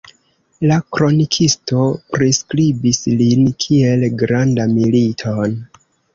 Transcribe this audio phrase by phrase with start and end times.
[0.69, 1.81] La kronikisto
[2.15, 5.57] priskribis lin kiel granda militon.